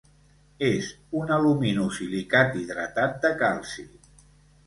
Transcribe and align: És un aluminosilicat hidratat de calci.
És 0.67 0.87
un 1.19 1.33
aluminosilicat 1.35 2.57
hidratat 2.61 3.19
de 3.27 3.31
calci. 3.43 3.87